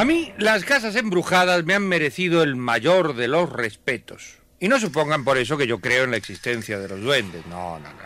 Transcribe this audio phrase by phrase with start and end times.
[0.00, 4.38] A mí las casas embrujadas me han merecido el mayor de los respetos.
[4.58, 7.44] Y no supongan por eso que yo creo en la existencia de los duendes.
[7.44, 7.98] No, no, no.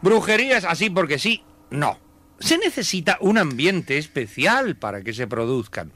[0.00, 1.98] Brujerías así porque sí, no.
[2.38, 5.92] Se necesita un ambiente especial para que se produzcan.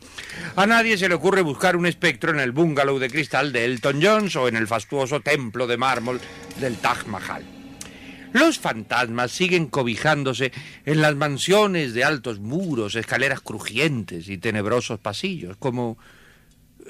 [0.56, 4.00] A nadie se le ocurre buscar un espectro en el bungalow de cristal de Elton
[4.03, 6.20] John o en el fastuoso templo de mármol
[6.61, 7.64] del Taj Mahal.
[8.35, 10.51] Los fantasmas siguen cobijándose
[10.85, 15.99] en las mansiones de altos muros, escaleras crujientes y tenebrosos pasillos, como,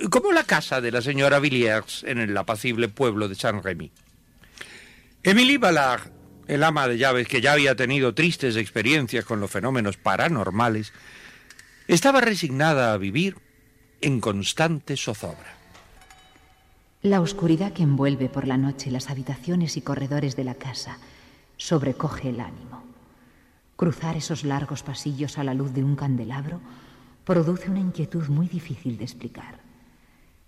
[0.09, 3.92] como la casa de la señora Villiers en el apacible pueblo de Saint-Rémy.
[5.22, 6.11] Émilie Ballard,
[6.48, 10.94] el ama de llaves que ya había tenido tristes experiencias con los fenómenos paranormales,
[11.88, 13.37] estaba resignada a vivir
[14.00, 15.59] en constante zozobra.
[17.03, 20.97] La oscuridad que envuelve por la noche las habitaciones y corredores de la casa
[21.56, 22.82] sobrecoge el ánimo.
[23.76, 26.60] Cruzar esos largos pasillos a la luz de un candelabro
[27.25, 29.59] produce una inquietud muy difícil de explicar.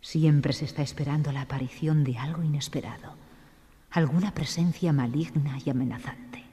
[0.01, 3.15] Siempre se está esperando la aparición de algo inesperado,
[3.91, 6.45] alguna presencia maligna y amenazante.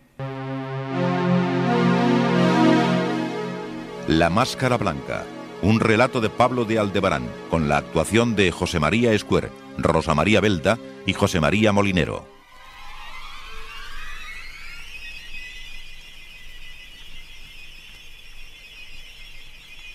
[4.08, 5.26] La Máscara Blanca,
[5.62, 10.42] un relato de Pablo de Aldebarán, con la actuación de José María Escuer, Rosa María
[10.42, 12.33] Belda y José María Molinero.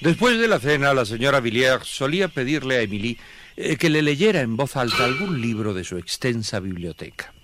[0.00, 3.18] Después de la cena, la señora Villiers solía pedirle a Émilie
[3.56, 7.34] eh, que le leyera en voz alta algún libro de su extensa biblioteca.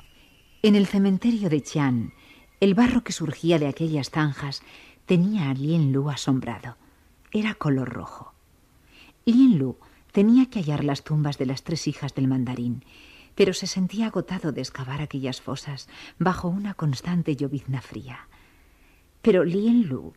[0.63, 2.15] En el cementerio de Chian,
[2.61, 4.63] el barro que surgía de aquellas zanjas
[5.05, 6.77] tenía a Lien Lu asombrado.
[7.33, 8.35] Era color rojo.
[9.25, 9.77] Lien Lu
[10.13, 12.85] tenía que hallar las tumbas de las tres hijas del mandarín,
[13.35, 15.89] pero se sentía agotado de excavar aquellas fosas
[16.21, 18.29] bajo una constante llovizna fría.
[19.23, 20.15] Pero Lien Lu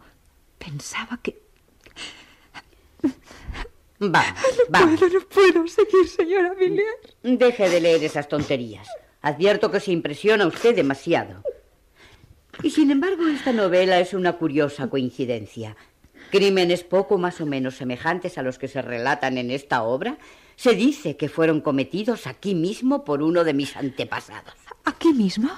[0.60, 1.42] pensaba que
[4.00, 5.00] Vamos, No vamos.
[5.00, 7.16] puedo, no puedo seguir, señora Villiers.
[7.24, 8.88] Deje de leer esas tonterías.
[9.22, 11.42] Advierto que se impresiona usted demasiado.
[12.64, 15.76] Y sin embargo, esta novela es una curiosa coincidencia.
[16.32, 20.18] Crímenes poco más o menos semejantes a los que se relatan en esta obra
[20.56, 24.56] se dice que fueron cometidos aquí mismo por uno de mis antepasados.
[24.88, 25.50] ¿Aquí mismo?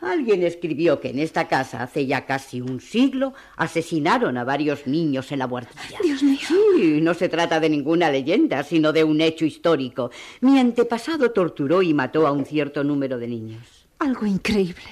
[0.00, 5.30] Alguien escribió que en esta casa hace ya casi un siglo asesinaron a varios niños
[5.30, 5.98] en la buhardilla.
[6.02, 6.38] Dios mío.
[6.40, 10.10] Sí, no se trata de ninguna leyenda, sino de un hecho histórico.
[10.40, 13.86] Mi antepasado torturó y mató a un cierto número de niños.
[13.98, 14.88] Algo increíble.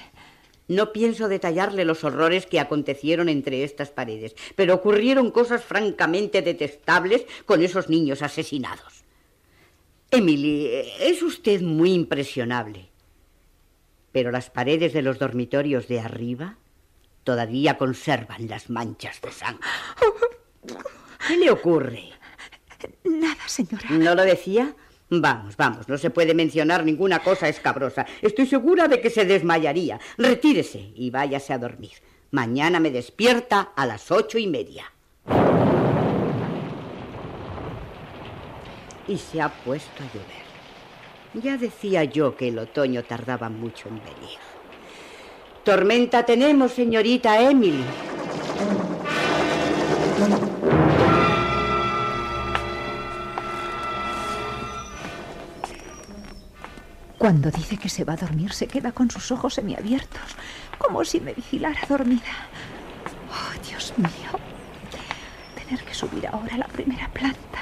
[0.67, 7.25] No pienso detallarle los horrores que acontecieron entre estas paredes, pero ocurrieron cosas francamente detestables
[7.47, 9.05] con esos niños asesinados.
[10.11, 10.69] Emily,
[10.99, 12.91] es usted muy impresionable.
[14.17, 16.57] Pero las paredes de los dormitorios de arriba
[17.23, 19.61] todavía conservan las manchas de sangre.
[21.27, 22.09] ¿Qué le ocurre?
[23.03, 23.87] Nada, señora.
[23.91, 24.73] ¿No lo decía?
[25.11, 28.07] Vamos, vamos, no se puede mencionar ninguna cosa escabrosa.
[28.23, 29.99] Estoy segura de que se desmayaría.
[30.17, 32.01] Retírese y váyase a dormir.
[32.31, 34.91] Mañana me despierta a las ocho y media.
[39.07, 40.46] Y se ha puesto a llover.
[41.43, 44.39] Ya decía yo que el otoño tardaba mucho en venir.
[45.63, 47.83] Tormenta tenemos, señorita Emily.
[57.17, 60.35] Cuando dice que se va a dormir, se queda con sus ojos semiabiertos,
[60.77, 62.21] como si me vigilara dormida.
[63.29, 64.39] Oh, Dios mío.
[65.55, 67.56] Tener que subir ahora a la primera planta.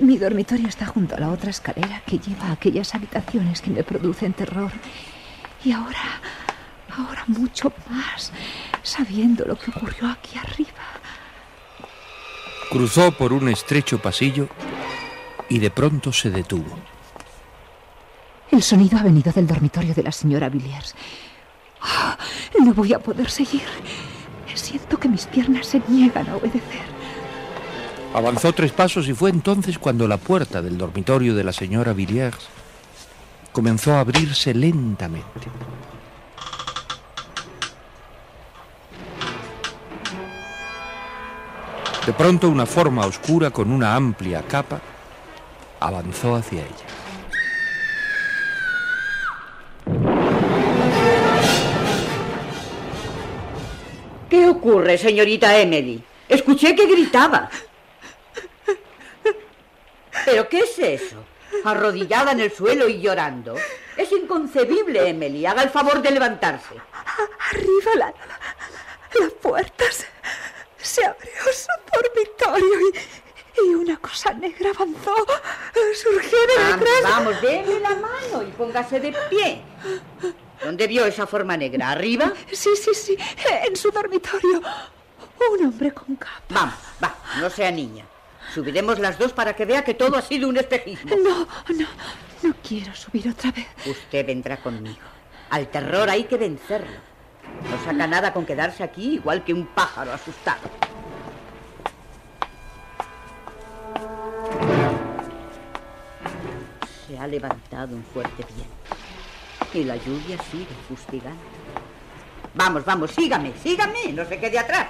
[0.00, 3.82] Mi dormitorio está junto a la otra escalera que lleva a aquellas habitaciones que me
[3.82, 4.72] producen terror.
[5.64, 6.20] Y ahora,
[6.90, 8.32] ahora mucho más,
[8.82, 11.00] sabiendo lo que ocurrió aquí arriba.
[12.70, 14.48] Cruzó por un estrecho pasillo
[15.48, 16.78] y de pronto se detuvo.
[18.50, 20.94] El sonido ha venido del dormitorio de la señora Villiers.
[21.80, 22.18] Ah,
[22.58, 23.62] no voy a poder seguir.
[24.54, 26.89] Siento que mis piernas se niegan a obedecer.
[28.12, 32.48] Avanzó tres pasos y fue entonces cuando la puerta del dormitorio de la señora Villiers
[33.52, 35.48] comenzó a abrirse lentamente.
[42.04, 44.80] De pronto una forma oscura con una amplia capa
[45.78, 46.86] avanzó hacia ella.
[54.28, 56.02] ¿Qué ocurre, señorita Emily?
[56.28, 57.50] Escuché que gritaba.
[60.30, 61.16] ¿Pero qué es eso?
[61.64, 63.56] Arrodillada en el suelo y llorando.
[63.96, 65.44] Es inconcebible, Emily.
[65.46, 66.74] Haga el favor de levantarse.
[67.52, 70.06] Arriba la, la, la puerta se,
[70.80, 75.14] se abrió su dormitorio y, y una cosa negra avanzó.
[76.00, 77.02] Surgió de Vamos, detrás.
[77.02, 79.62] vamos, déme la mano y póngase de pie.
[80.62, 81.90] ¿Dónde vio esa forma negra?
[81.90, 82.32] ¿Arriba?
[82.52, 83.16] Sí, sí, sí,
[83.66, 84.62] en su dormitorio.
[85.52, 86.42] Un hombre con capa.
[86.50, 88.04] Vamos, va, no sea niña.
[88.54, 91.14] Subiremos las dos para que vea que todo ha sido un espejismo.
[91.16, 91.86] No, no,
[92.42, 93.66] no quiero subir otra vez.
[93.86, 94.98] Usted vendrá conmigo.
[95.50, 96.98] Al terror hay que vencerlo.
[97.68, 100.68] No saca nada con quedarse aquí igual que un pájaro asustado.
[107.06, 108.80] Se ha levantado un fuerte viento
[109.74, 111.40] y la lluvia sigue fustigando.
[112.54, 114.88] Vamos, vamos, sígame, sígame, no se quede atrás.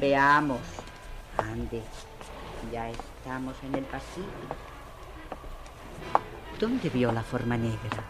[0.00, 0.60] Veamos.
[1.38, 1.82] Ande,
[2.72, 4.26] ya estamos en el pasillo.
[6.58, 8.04] ¿Dónde vio la forma negra?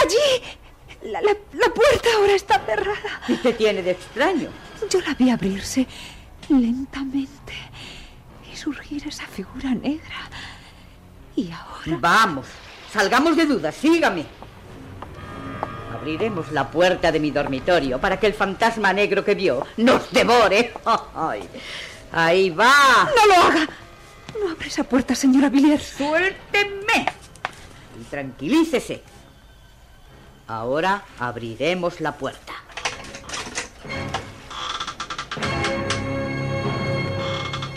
[0.00, 0.42] Allí.
[1.02, 3.20] La, la- la puerta ahora está cerrada.
[3.26, 4.50] ¿Qué te tiene de extraño?
[4.90, 5.86] Yo la vi abrirse
[6.48, 7.54] lentamente
[8.52, 10.16] y surgir esa figura negra.
[11.36, 11.96] Y ahora...
[12.00, 12.46] Vamos,
[12.92, 14.26] salgamos de dudas, sígame.
[15.94, 20.72] Abriremos la puerta de mi dormitorio para que el fantasma negro que vio nos devore.
[21.14, 21.48] Ay,
[22.12, 23.08] ahí va.
[23.16, 23.68] ¡No lo haga!
[24.40, 25.94] No abre esa puerta, señora Villiers.
[25.96, 27.06] Suélteme.
[28.00, 29.02] Y tranquilícese.
[30.46, 32.52] Ahora abriremos la puerta.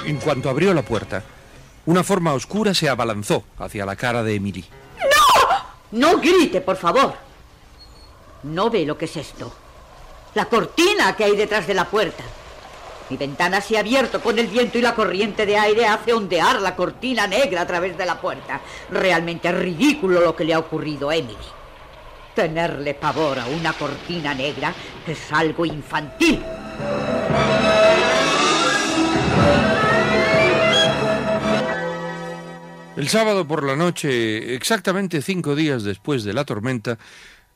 [0.06, 1.24] En cuanto abrió la puerta,
[1.86, 4.66] una forma oscura se abalanzó hacia la cara de Emily.
[5.92, 7.31] No grite, por favor.
[8.44, 9.54] No ve lo que es esto.
[10.34, 12.24] La cortina que hay detrás de la puerta.
[13.10, 16.62] Mi ventana se ha abierto con el viento y la corriente de aire hace ondear
[16.62, 18.62] la cortina negra a través de la puerta.
[18.90, 21.38] Realmente ridículo lo que le ha ocurrido a Emily.
[22.34, 24.74] Tenerle pavor a una cortina negra
[25.06, 26.42] es algo infantil.
[32.96, 36.98] El sábado por la noche, exactamente cinco días después de la tormenta,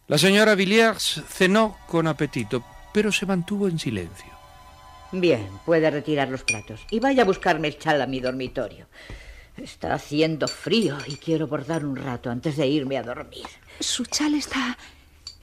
[0.08, 4.34] la señora Villiers cenó con apetito, pero se mantuvo en silencio.
[5.12, 6.82] Bien, puede retirar los platos.
[6.92, 8.88] Y vaya a buscarme el chal a mi dormitorio.
[9.58, 13.46] Está haciendo frío y quiero bordar un rato antes de irme a dormir.
[13.80, 14.78] Su chal está...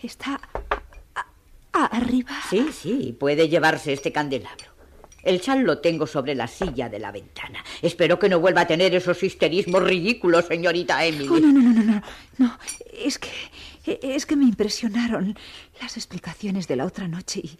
[0.02, 0.38] está...
[1.14, 1.26] a-
[1.72, 2.32] a- arriba.
[2.50, 4.66] Sí, sí, puede llevarse este candelabro.
[5.22, 7.64] El chal lo tengo sobre la silla de la ventana.
[7.80, 11.28] Espero que no vuelva a tener esos histerismos ridículos, señorita Emily.
[11.28, 12.02] Oh, no, no, no, no, no.
[12.38, 12.58] No,
[12.92, 13.30] es que...
[13.84, 15.36] es que me impresionaron
[15.80, 17.56] las explicaciones de la otra noche y...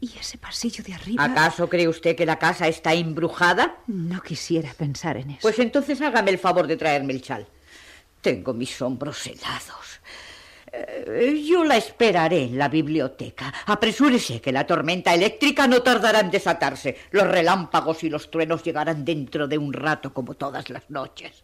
[0.00, 1.24] y ese pasillo de arriba...
[1.24, 3.78] ¿Acaso cree usted que la casa está embrujada?
[3.86, 5.40] No quisiera pensar en eso.
[5.42, 7.46] Pues entonces hágame el favor de traerme el chal.
[8.20, 10.00] Tengo mis hombros helados.
[10.76, 13.52] Eh, yo la esperaré en la biblioteca.
[13.66, 16.96] Apresúrese, que la tormenta eléctrica no tardará en desatarse.
[17.12, 21.43] Los relámpagos y los truenos llegarán dentro de un rato, como todas las noches.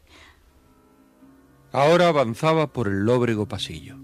[1.72, 3.96] Ahora avanzaba por el lóbrego pasillo.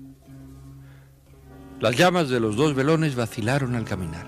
[1.81, 4.27] Las llamas de los dos velones vacilaron al caminar.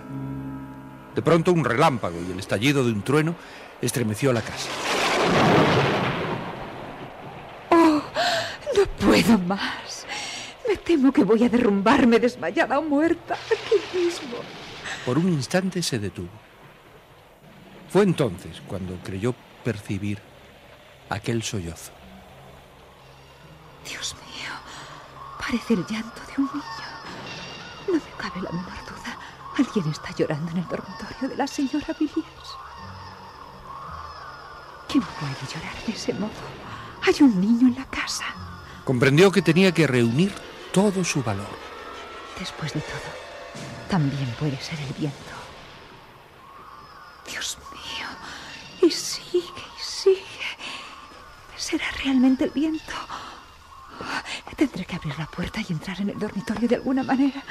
[1.14, 3.36] De pronto un relámpago y el estallido de un trueno
[3.80, 4.68] estremeció la casa.
[7.70, 10.06] No puedo más.
[10.68, 14.36] Me temo que voy a derrumbarme desmayada o muerta aquí mismo.
[15.06, 16.28] Por un instante se detuvo.
[17.88, 20.18] Fue entonces cuando creyó percibir
[21.08, 21.97] aquel sollozo.
[25.48, 26.88] Parece el llanto de un niño.
[27.86, 29.18] No me cabe la menor duda.
[29.56, 32.48] Alguien está llorando en el dormitorio de la señora Villiers.
[34.88, 36.30] ¿Quién puede llorar de ese modo?
[37.02, 38.26] Hay un niño en la casa.
[38.84, 40.34] Comprendió que tenía que reunir
[40.70, 41.58] todo su valor.
[42.38, 43.10] Después de todo,
[43.88, 45.16] también puede ser el viento.
[47.26, 48.06] Dios mío,
[48.82, 50.20] y sigue y sigue.
[51.56, 52.92] ¿Será realmente el viento?
[54.56, 57.42] Tendré que abrir la puerta y entrar en el dormitorio de alguna manera.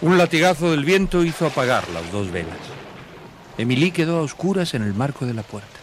[0.00, 2.58] Un latigazo del viento hizo apagar las dos velas.
[3.58, 5.78] Emily quedó a oscuras en el marco de la puerta,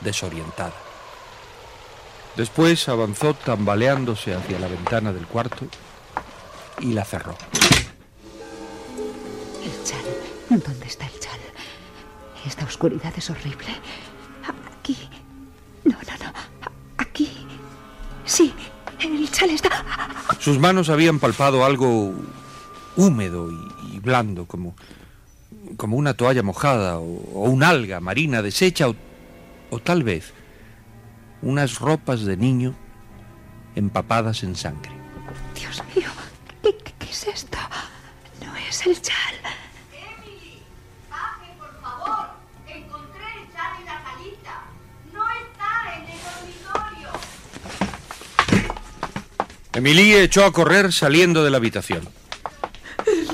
[0.00, 0.72] desorientada.
[2.36, 5.66] Después avanzó tambaleándose hacia la ventana del cuarto
[6.80, 7.36] y la cerró.
[9.62, 10.02] El chal.
[10.48, 11.23] ¿Dónde está el chal?
[12.46, 13.68] Esta oscuridad es horrible.
[14.78, 14.96] Aquí.
[15.84, 16.32] No, no, no.
[16.98, 17.30] Aquí.
[18.24, 18.52] Sí,
[19.00, 19.70] el chal está.
[20.38, 22.14] Sus manos habían palpado algo
[22.96, 24.74] húmedo y, y blando, como,
[25.76, 28.96] como una toalla mojada o, o un alga marina deshecha o,
[29.70, 30.32] o tal vez
[31.42, 32.74] unas ropas de niño
[33.74, 34.92] empapadas en sangre.
[35.54, 36.08] Dios mío,
[36.62, 37.58] ¿qué, qué- qué es esto?
[38.44, 39.33] No es el chal.
[49.74, 52.08] Emily echó a correr saliendo de la habitación.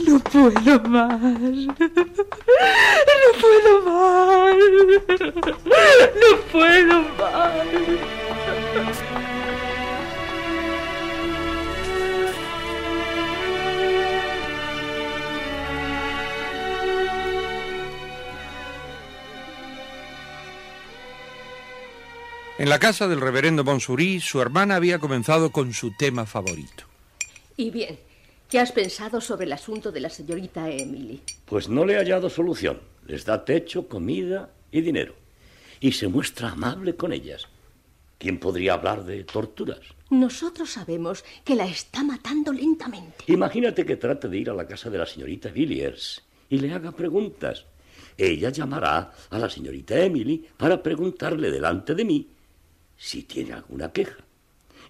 [0.06, 1.20] No puedo más.
[1.20, 1.68] No
[3.40, 4.56] puedo más.
[6.20, 7.60] No puedo más.
[22.60, 26.84] En la casa del reverendo Monsurí, su hermana había comenzado con su tema favorito.
[27.56, 27.98] Y bien,
[28.50, 31.22] ¿qué has pensado sobre el asunto de la señorita Emily?
[31.46, 32.78] Pues no le he hallado solución.
[33.06, 35.14] Les da techo, comida y dinero.
[35.80, 37.48] Y se muestra amable con ellas.
[38.18, 39.80] ¿Quién podría hablar de torturas?
[40.10, 43.24] Nosotros sabemos que la está matando lentamente.
[43.28, 46.92] Imagínate que trate de ir a la casa de la señorita Villiers y le haga
[46.92, 47.64] preguntas.
[48.18, 52.28] Ella llamará a la señorita Emily para preguntarle delante de mí
[53.00, 54.18] si tiene alguna queja.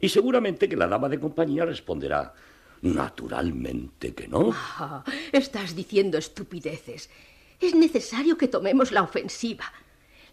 [0.01, 2.35] Y seguramente que la dama de compañía responderá,
[2.83, 4.51] naturalmente que no.
[4.53, 7.09] Ah, estás diciendo estupideces.
[7.61, 9.73] Es necesario que tomemos la ofensiva.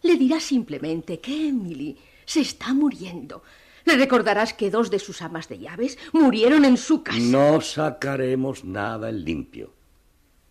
[0.01, 3.43] Le dirás simplemente que Emily se está muriendo.
[3.85, 7.19] Le recordarás que dos de sus amas de llaves murieron en su casa.
[7.19, 9.71] No sacaremos nada en limpio.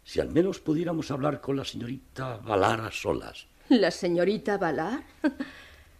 [0.05, 3.49] Si al menos pudiéramos hablar con la señorita Valar a solas.
[3.69, 5.03] ¿La señorita Valar?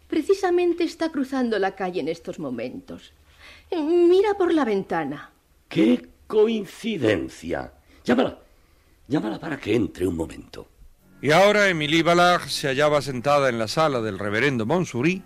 [0.07, 3.13] Precisamente está cruzando la calle en estos momentos.
[3.71, 5.31] Mira por la ventana.
[5.67, 7.73] ¡Qué coincidencia!
[8.03, 8.39] Llámala.
[9.07, 10.67] Llámala para que entre un momento.
[11.21, 15.23] Y ahora Emily Ballard se hallaba sentada en la sala del reverendo Monsurí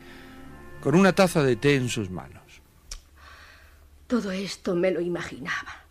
[0.81, 2.41] con una taza de té en sus manos.
[4.07, 5.85] Todo esto me lo imaginaba.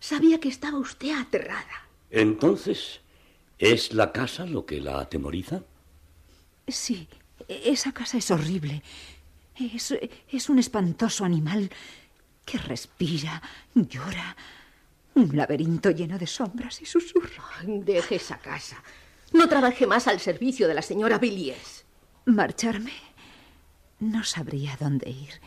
[0.00, 1.88] Sabía que estaba usted aterrada.
[2.10, 3.00] Entonces,
[3.58, 5.62] ¿es la casa lo que la atemoriza?
[6.68, 7.08] Sí,
[7.64, 8.82] esa casa es horrible.
[9.54, 9.94] Es,
[10.30, 11.70] es un espantoso animal
[12.44, 13.42] que respira,
[13.74, 14.36] llora.
[15.14, 17.44] Un laberinto lleno de sombras y susurros.
[17.66, 18.82] Deje esa casa.
[19.32, 21.84] No trabaje más al servicio de la señora Villiers.
[22.24, 22.92] ¿Marcharme?
[24.00, 25.40] No sabría dónde ir.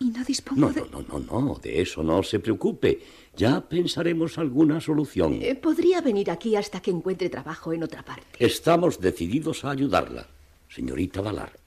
[0.00, 0.80] Y no dispongo No, de...
[0.90, 3.02] no, no, no, no, de eso no se preocupe.
[3.36, 5.38] Ya pensaremos alguna solución.
[5.42, 8.24] Eh, podría venir aquí hasta que encuentre trabajo en otra parte.
[8.38, 10.26] Estamos decididos a ayudarla,
[10.68, 11.58] señorita Valar.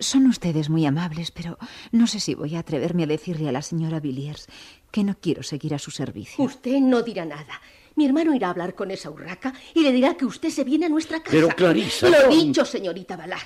[0.00, 1.58] Son ustedes muy amables, pero
[1.92, 4.46] no sé si voy a atreverme a decirle a la señora Villiers
[4.90, 6.42] que no quiero seguir a su servicio.
[6.42, 7.60] Usted no dirá nada.
[7.96, 10.86] Mi hermano irá a hablar con esa urraca y le dirá que usted se viene
[10.86, 11.30] a nuestra casa.
[11.32, 13.42] Pero, Clarisa, Lo he dicho, señorita Valar.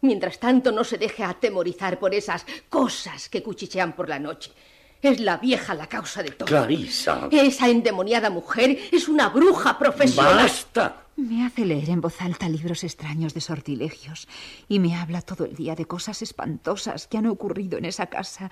[0.00, 4.52] Mientras tanto, no se deje atemorizar por esas cosas que cuchichean por la noche.
[5.00, 6.46] Es la vieja la causa de todo.
[6.46, 7.28] Clarisa.
[7.30, 10.36] Esa endemoniada mujer es una bruja profesional.
[10.36, 11.04] ¡Basta!
[11.16, 14.28] Me hace leer en voz alta libros extraños de sortilegios
[14.68, 18.50] y me habla todo el día de cosas espantosas que han ocurrido en esa casa.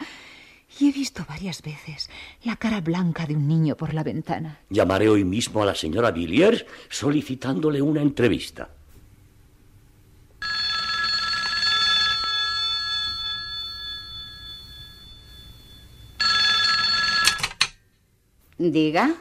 [0.80, 2.10] Y he visto varias veces
[2.42, 4.58] la cara blanca de un niño por la ventana.
[4.70, 8.70] Llamaré hoy mismo a la señora Villiers solicitándole una entrevista.
[18.58, 19.14] Diga.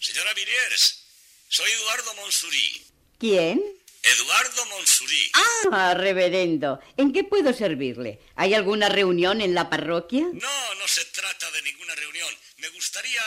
[0.00, 1.04] Señora Villiers,
[1.48, 2.86] soy Eduardo Monsurí.
[3.18, 3.60] ¿Quién?
[4.02, 5.32] Eduardo Monsurí.
[5.72, 6.80] Ah, reverendo.
[6.96, 8.20] ¿En qué puedo servirle?
[8.36, 10.26] ¿Hay alguna reunión en la parroquia?
[10.32, 12.32] No, no se trata de ninguna reunión.
[12.58, 13.22] Me gustaría...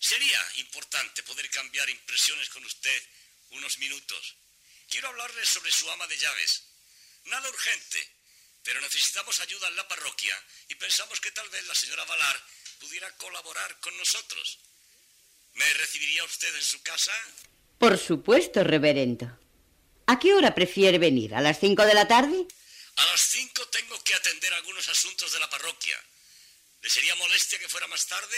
[0.00, 3.02] Sería importante poder cambiar impresiones con usted
[3.52, 4.36] unos minutos.
[4.88, 6.64] Quiero hablarle sobre su ama de llaves.
[7.26, 8.06] Nada urgente,
[8.62, 10.36] pero necesitamos ayuda en la parroquia
[10.68, 12.42] y pensamos que tal vez la señora Valar
[12.74, 14.58] pudiera colaborar con nosotros.
[15.54, 17.12] ¿Me recibiría usted en su casa?
[17.78, 19.38] Por supuesto, reverendo.
[20.06, 21.34] ¿A qué hora prefiere venir?
[21.34, 22.46] ¿A las cinco de la tarde?
[22.96, 25.96] A las cinco tengo que atender algunos asuntos de la parroquia.
[26.82, 28.36] ¿Le sería molestia que fuera más tarde?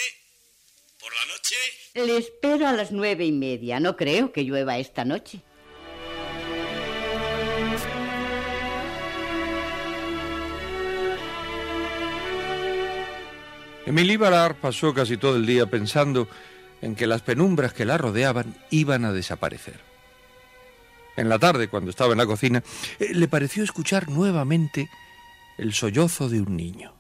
[0.99, 1.57] ¿Por la noche?
[1.95, 3.81] Le espero a las nueve y media.
[3.81, 5.43] No creo que llueva esta noche.
[13.87, 16.28] Emily Ballard pasó casi todo el día pensando
[16.83, 19.81] en que las penumbras que la rodeaban iban a desaparecer.
[21.16, 22.62] En la tarde, cuando estaba en la cocina,
[22.99, 24.90] eh, le pareció escuchar nuevamente
[25.57, 26.95] el sollozo de un niño.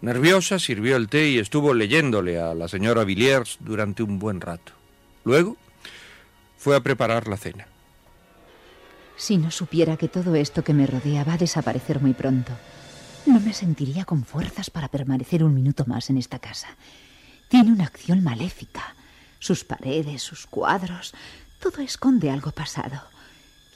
[0.00, 4.72] Nerviosa, sirvió el té y estuvo leyéndole a la señora Villiers durante un buen rato.
[5.24, 5.56] Luego
[6.56, 7.66] fue a preparar la cena.
[9.16, 12.52] Si no supiera que todo esto que me rodea va a desaparecer muy pronto,
[13.26, 16.68] no me sentiría con fuerzas para permanecer un minuto más en esta casa.
[17.48, 18.94] Tiene una acción maléfica.
[19.38, 21.14] Sus paredes, sus cuadros,
[21.60, 23.02] todo esconde algo pasado.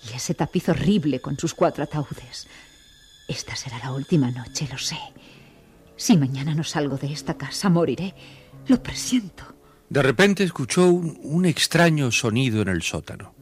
[0.09, 2.49] Y ese tapiz horrible con sus cuatro ataúdes.
[3.29, 4.99] Esta será la última noche, lo sé.
[5.97, 8.15] Si mañana no salgo de esta casa, moriré.
[8.67, 9.45] Lo presiento.
[9.89, 13.35] De repente escuchó un, un extraño sonido en el sótano.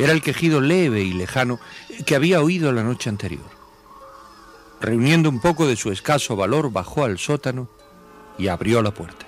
[0.00, 1.60] Era el quejido leve y lejano
[2.06, 3.44] que había oído la noche anterior.
[4.80, 7.68] Reuniendo un poco de su escaso valor, bajó al sótano
[8.38, 9.26] y abrió la puerta.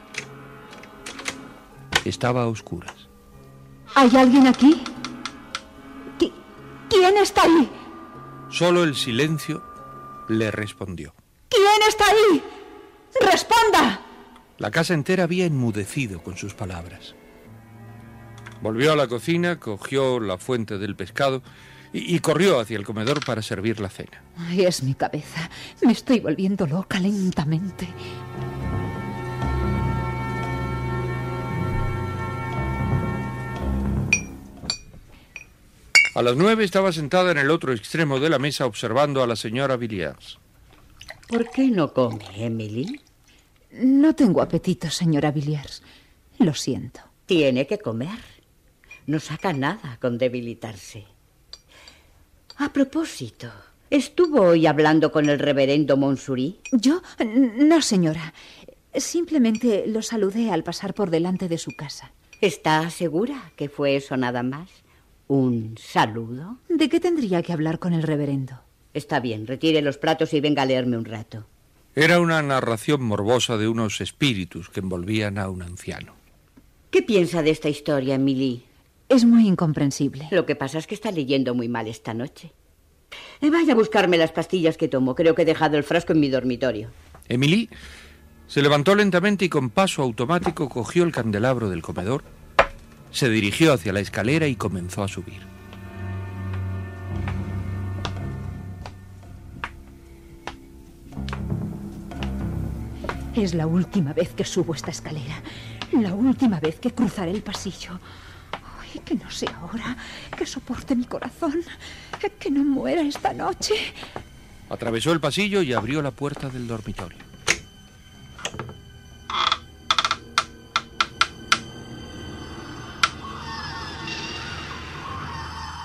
[2.07, 2.95] Estaba a oscuras.
[3.95, 4.83] ¿Hay alguien aquí?
[6.19, 6.33] ¿Qui-
[6.89, 7.71] ¿Quién está ahí?
[8.49, 9.63] Solo el silencio
[10.29, 11.15] le respondió.
[11.51, 12.43] ¿Quién está ahí?
[13.21, 14.01] ¡Responda!
[14.57, 17.15] La casa entera había enmudecido con sus palabras.
[18.63, 21.43] Volvió a la cocina, cogió la fuente del pescado
[21.93, 24.23] y, y corrió hacia el comedor para servir la cena.
[24.37, 25.51] Ay, es mi cabeza.
[25.83, 27.89] Me estoy volviendo loca lentamente.
[36.15, 39.35] A las nueve estaba sentada en el otro extremo de la mesa observando a la
[39.35, 40.39] señora Villiers.
[41.27, 43.01] ¿Por qué no come, Emily?
[43.73, 45.83] No tengo apetito, señora Villiers.
[46.39, 47.01] Lo siento.
[47.25, 48.32] Tiene que comer.
[49.07, 51.05] No saca nada con debilitarse.
[52.57, 53.51] A propósito,
[53.91, 56.61] ¿estuvo hoy hablando con el reverendo Monsurí?
[56.73, 57.03] ¿Yo?
[57.25, 58.33] No, señora.
[58.95, 62.13] Simplemente lo saludé al pasar por delante de su casa.
[62.41, 64.69] ¿Está segura que fue eso nada más?
[65.29, 66.59] ¿Un saludo?
[66.69, 68.61] ¿De qué tendría que hablar con el reverendo?
[68.93, 71.47] Está bien, retire los platos y venga a leerme un rato.
[71.95, 76.15] Era una narración morbosa de unos espíritus que envolvían a un anciano.
[76.91, 78.65] ¿Qué piensa de esta historia, Emily?
[79.13, 80.27] Es muy incomprensible.
[80.31, 82.53] Lo que pasa es que está leyendo muy mal esta noche.
[83.43, 85.15] Eh, Vaya a buscarme las pastillas que tomo.
[85.15, 86.89] Creo que he dejado el frasco en mi dormitorio.
[87.29, 87.69] Emily
[88.47, 92.25] se levantó lentamente y con paso automático cogió el candelabro del comedor,
[93.11, 95.43] se dirigió hacia la escalera y comenzó a subir.
[103.35, 105.43] Es la última vez que subo esta escalera.
[105.93, 107.99] La última vez que cruzaré el pasillo.
[109.01, 109.97] Que no sea ahora.
[110.37, 111.63] Que soporte mi corazón.
[112.39, 113.75] Que no muera esta noche.
[114.69, 117.19] Atravesó el pasillo y abrió la puerta del dormitorio.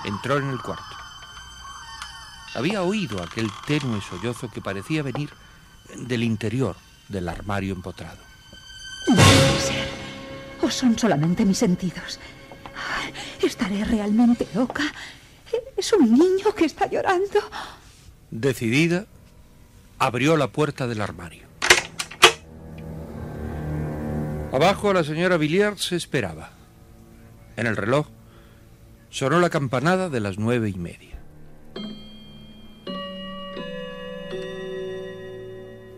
[0.04, 0.84] Entró en el cuarto.
[2.54, 5.30] Había oído aquel tenue sollozo que parecía venir
[5.96, 6.76] del interior
[7.08, 8.18] del armario empotrado.
[9.08, 9.88] No puede ser.
[10.62, 12.18] ¿O son solamente mis sentidos?
[13.48, 14.82] ¿Estaré realmente loca?
[15.74, 17.40] Es un niño que está llorando.
[18.30, 19.06] Decidida,
[19.98, 21.48] abrió la puerta del armario.
[24.52, 26.50] Abajo la señora Villiers se esperaba.
[27.56, 28.08] En el reloj
[29.08, 31.18] sonó la campanada de las nueve y media.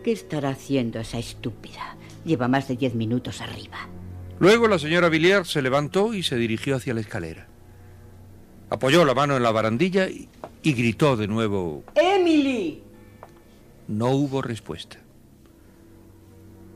[0.05, 1.97] ¿Qué estará haciendo esa estúpida?
[2.23, 3.89] Lleva más de diez minutos arriba.
[4.41, 7.45] Luego la señora Villiers se levantó y se dirigió hacia la escalera.
[8.71, 10.29] Apoyó la mano en la barandilla y,
[10.63, 11.83] y gritó de nuevo.
[11.93, 12.81] ¡Emily!
[13.87, 14.97] No hubo respuesta.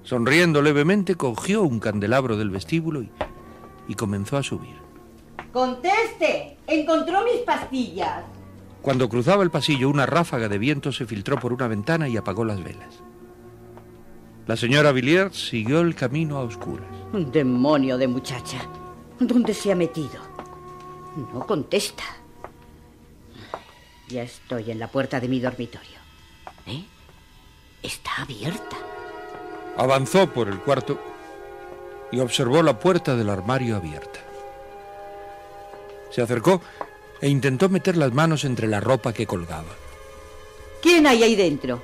[0.04, 3.10] Sonriendo levemente, cogió un candelabro del vestíbulo y,
[3.88, 4.76] y comenzó a subir.
[5.52, 6.58] Conteste.
[6.68, 8.26] Encontró mis pastillas.
[8.84, 12.46] Cuando cruzaba el pasillo, una ráfaga de viento se filtró por una ventana y apagó
[12.46, 13.02] las velas.
[14.48, 16.88] La señora Villiers siguió el camino a oscuras.
[17.14, 18.62] Un demonio de muchacha.
[19.20, 20.22] ¿Dónde se ha metido?
[21.34, 22.04] No contesta.
[24.08, 25.98] Ya estoy en la puerta de mi dormitorio.
[26.68, 26.84] ¿Eh?
[27.82, 28.78] Está abierta.
[29.78, 31.00] Avanzó por el cuarto
[32.12, 34.20] y observó la puerta del armario abierta.
[36.12, 36.62] Se acercó
[37.20, 39.74] e intentó meter las manos entre la ropa que colgaba.
[40.84, 41.82] ¿Quién hay ahí dentro?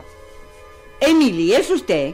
[1.00, 2.14] Emily, ¿es usted?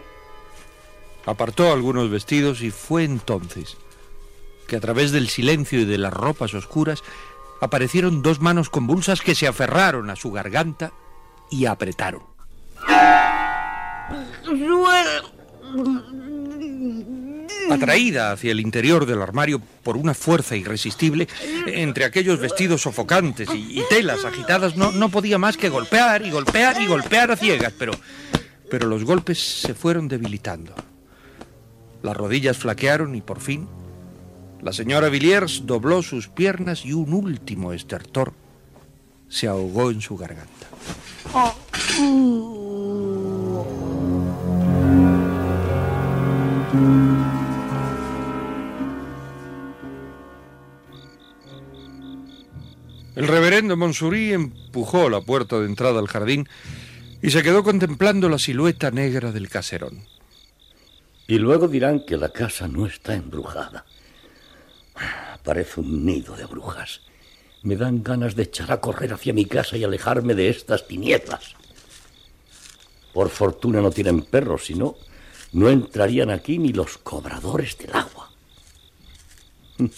[1.27, 3.75] Apartó algunos vestidos y fue entonces
[4.65, 7.03] que a través del silencio y de las ropas oscuras
[7.59, 10.93] aparecieron dos manos convulsas que se aferraron a su garganta
[11.51, 12.21] y apretaron.
[17.69, 21.27] Atraída hacia el interior del armario por una fuerza irresistible,
[21.65, 26.81] entre aquellos vestidos sofocantes y, telas agitadas, no, no podía más que golpear y golpear
[26.81, 27.91] y golpear a ciegas, pero,
[28.71, 30.73] pero los golpes se fueron debilitando.
[32.03, 33.67] Las rodillas flaquearon y por fin
[34.61, 38.33] la señora Villiers dobló sus piernas y un último estertor
[39.29, 40.67] se ahogó en su garganta.
[53.15, 56.47] El reverendo Monsurí empujó la puerta de entrada al jardín
[57.21, 60.03] y se quedó contemplando la silueta negra del caserón.
[61.27, 63.85] Y luego dirán que la casa no está embrujada.
[65.43, 67.01] Parece un nido de brujas.
[67.63, 71.55] Me dan ganas de echar a correr hacia mi casa y alejarme de estas tinieblas.
[73.13, 74.95] Por fortuna no tienen perros, si no,
[75.51, 78.31] no entrarían aquí ni los cobradores del agua.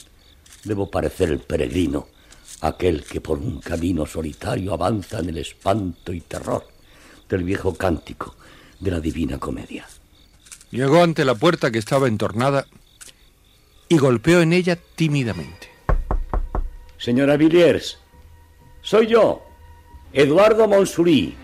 [0.63, 2.07] Debo parecer el peregrino,
[2.61, 6.67] aquel que por un camino solitario avanza en el espanto y terror
[7.27, 8.35] del viejo cántico
[8.79, 9.85] de la divina comedia.
[10.71, 12.67] Llegó ante la puerta que estaba entornada
[13.87, 15.69] y golpeó en ella tímidamente.
[16.97, 17.97] Señora Villiers,
[18.81, 19.41] soy yo,
[20.13, 21.35] Eduardo Monsurí.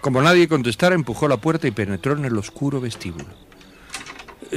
[0.00, 3.26] Como nadie contestara, empujó la puerta y penetró en el oscuro vestíbulo.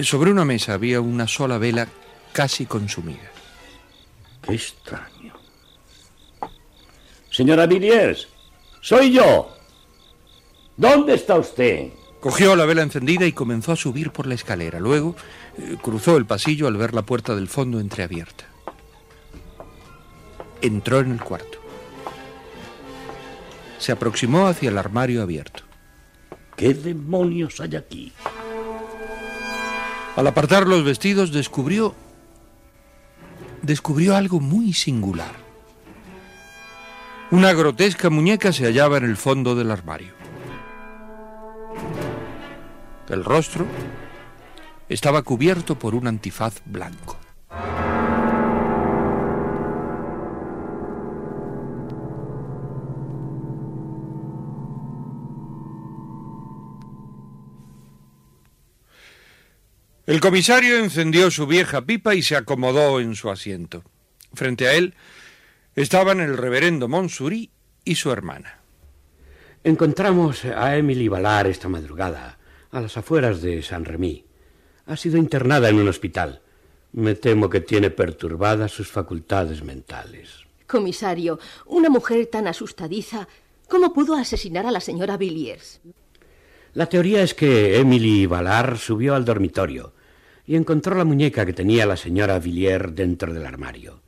[0.03, 1.87] Sobre una mesa había una sola vela
[2.33, 3.31] casi consumida.
[4.41, 5.33] Qué extraño.
[7.31, 8.27] Señora Villiers,
[8.81, 9.55] soy yo.
[10.75, 11.89] ¿Dónde está usted?
[12.19, 14.79] Cogió la vela encendida y comenzó a subir por la escalera.
[14.79, 15.15] Luego
[15.57, 18.45] eh, cruzó el pasillo al ver la puerta del fondo entreabierta.
[20.61, 21.59] Entró en el cuarto.
[23.77, 25.63] Se aproximó hacia el armario abierto.
[26.57, 28.11] ¿Qué demonios hay aquí?
[30.17, 31.95] Al apartar los vestidos descubrió
[33.61, 35.35] descubrió algo muy singular.
[37.31, 40.13] Una grotesca muñeca se hallaba en el fondo del armario.
[43.09, 43.65] El rostro
[44.87, 47.17] estaba cubierto por un antifaz blanco.
[60.09, 63.83] El comisario encendió su vieja pipa y se acomodó en su asiento.
[64.33, 64.95] Frente a él
[65.75, 67.51] estaban el reverendo Monsurí
[67.85, 68.57] y su hermana.
[69.63, 72.38] Encontramos a Emily Valar esta madrugada,
[72.71, 74.25] a las afueras de San Remy.
[74.85, 76.41] Ha sido internada en un hospital.
[76.91, 80.45] Me temo que tiene perturbadas sus facultades mentales.
[80.67, 83.27] Comisario, una mujer tan asustadiza,
[83.67, 85.81] ¿cómo pudo asesinar a la señora Villiers?
[86.73, 89.93] La teoría es que Emily Valar subió al dormitorio
[90.45, 94.01] y encontró la muñeca que tenía la señora Villiers dentro del armario.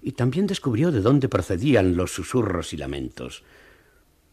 [0.00, 3.42] Y también descubrió de dónde procedían los susurros y lamentos.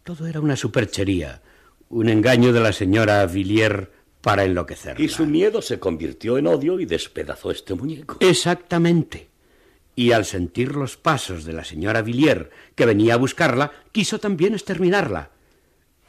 [0.03, 1.41] Todo era una superchería,
[1.89, 3.87] un engaño de la señora Villiers
[4.21, 5.03] para enloquecerla.
[5.03, 8.17] Y su miedo se convirtió en odio y despedazó este muñeco.
[8.19, 9.29] Exactamente.
[9.95, 14.53] Y al sentir los pasos de la señora Villiers, que venía a buscarla, quiso también
[14.53, 15.29] exterminarla.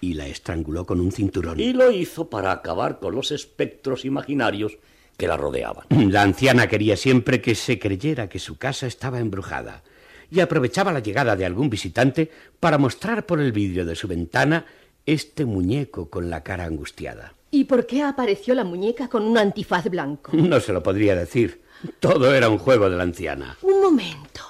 [0.01, 1.61] Y la estranguló con un cinturón.
[1.61, 4.79] Y lo hizo para acabar con los espectros imaginarios
[5.17, 5.87] que la rodeaban.
[6.11, 9.83] La anciana quería siempre que se creyera que su casa estaba embrujada
[10.31, 14.67] y aprovechaba la llegada de algún visitante para mostrar por el vidrio de su ventana
[15.07, 17.33] este muñeco con la cara angustiada.
[17.51, 20.33] ¿Y por qué apareció la muñeca con un antifaz blanco?
[20.37, 21.63] No se lo podría decir.
[22.01, 23.57] Todo era un juego de la anciana.
[23.63, 24.41] Un momento.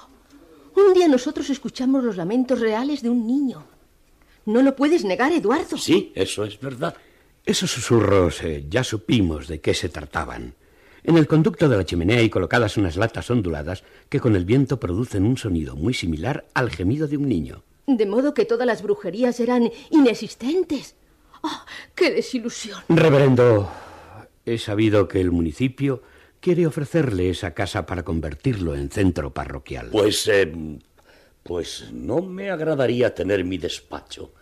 [0.75, 3.65] Un día nosotros escuchamos los lamentos reales de un niño.
[4.45, 5.77] No lo puedes negar, Eduardo.
[5.77, 6.95] Sí, eso es verdad.
[7.45, 10.55] Esos susurros eh, ya supimos de qué se trataban.
[11.03, 14.79] en el conducto de la chimenea hay colocadas unas latas onduladas que con el viento
[14.79, 17.63] producen un sonido muy similar al gemido de un niño.
[17.87, 20.97] De modo que todas las brujerías eran inexistentes.
[21.41, 22.81] ¡Oh, qué desilusión!
[22.89, 23.71] Reverendo,
[24.45, 26.03] he sabido que el municipio
[26.41, 29.87] quiere ofrecerle esa casa para convertirlo en centro parroquial.
[29.91, 30.51] Pues, eh,
[31.43, 34.33] pues no me agradaría tener mi despacho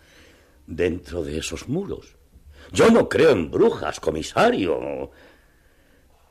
[0.66, 2.16] dentro de esos muros.
[2.72, 5.12] Yo no creo en brujas, comisario,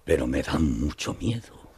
[0.04, 1.72] pero me dan mucho miedo.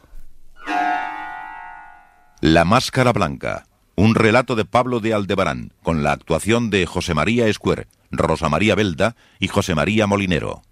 [2.40, 3.67] La Máscara Blanca,
[3.98, 8.76] un relato de Pablo de Aldebarán, con la actuación de José María Escuer, Rosa María
[8.76, 10.62] Belda y José María Molinero.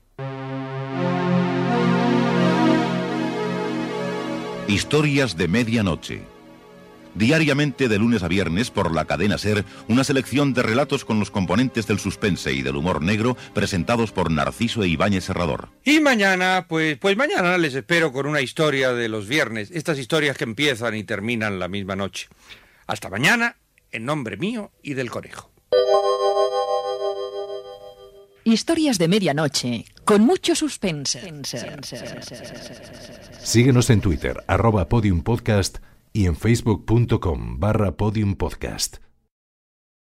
[4.69, 6.23] Historias de Medianoche.
[7.17, 11.33] Diariamente de lunes a viernes por la cadena Ser, una selección de relatos con los
[11.33, 15.71] componentes del suspense y del humor negro presentados por Narciso e Ibáñez Serrador.
[15.83, 20.37] Y mañana, pues, pues mañana les espero con una historia de los viernes, estas historias
[20.39, 22.29] que empiezan y terminan la misma noche.
[22.87, 23.57] Hasta mañana,
[23.91, 25.51] en nombre mío y del conejo.
[28.45, 31.21] Historias de medianoche, con mucho suspense.
[33.43, 35.79] Síguenos en Twitter, arroba podiumpodcast
[36.13, 38.99] y en facebook.com barra podiumpodcast.